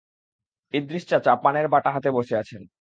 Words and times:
ইদরিস 0.73 1.03
চাচা 1.07 1.33
পানের 1.43 1.67
বাটা 1.67 1.89
হাতে 1.95 2.09
বসে 2.11 2.35
আছেন। 2.37 2.61